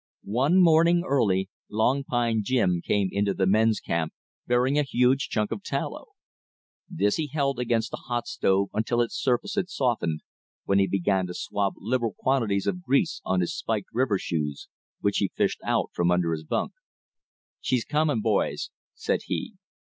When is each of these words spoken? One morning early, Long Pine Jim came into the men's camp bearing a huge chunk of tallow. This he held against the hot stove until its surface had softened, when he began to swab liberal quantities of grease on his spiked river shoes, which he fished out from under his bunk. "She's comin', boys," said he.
One 0.23 0.59
morning 0.63 1.03
early, 1.05 1.47
Long 1.69 2.03
Pine 2.03 2.41
Jim 2.43 2.81
came 2.83 3.09
into 3.11 3.35
the 3.35 3.45
men's 3.45 3.79
camp 3.79 4.13
bearing 4.47 4.79
a 4.79 4.81
huge 4.81 5.29
chunk 5.29 5.51
of 5.51 5.61
tallow. 5.61 6.07
This 6.89 7.17
he 7.17 7.27
held 7.27 7.59
against 7.59 7.91
the 7.91 7.97
hot 8.07 8.25
stove 8.25 8.69
until 8.73 8.99
its 9.01 9.13
surface 9.13 9.53
had 9.53 9.69
softened, 9.69 10.21
when 10.65 10.79
he 10.79 10.87
began 10.87 11.27
to 11.27 11.35
swab 11.35 11.73
liberal 11.77 12.15
quantities 12.17 12.65
of 12.65 12.81
grease 12.81 13.21
on 13.23 13.41
his 13.41 13.55
spiked 13.55 13.89
river 13.93 14.17
shoes, 14.17 14.67
which 15.01 15.17
he 15.19 15.29
fished 15.35 15.61
out 15.63 15.91
from 15.93 16.09
under 16.09 16.31
his 16.31 16.45
bunk. 16.45 16.71
"She's 17.59 17.85
comin', 17.85 18.21
boys," 18.21 18.71
said 18.95 19.19
he. 19.25 19.53